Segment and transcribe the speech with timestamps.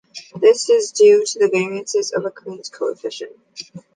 [0.37, 3.33] This is due to the variances in Okun's coefficient.